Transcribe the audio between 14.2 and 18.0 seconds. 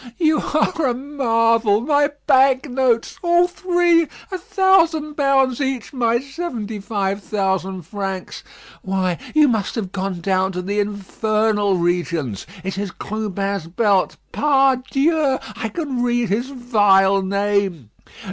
Pardieu! I can read his vile name.